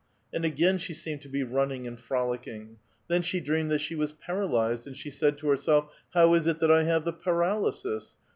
[0.33, 2.77] And again she seemed to be running and frolicking.
[3.07, 6.59] Then she dreamed that she was paralyzed, and she said to herself:" How is it
[6.59, 8.17] that I have the paralysis?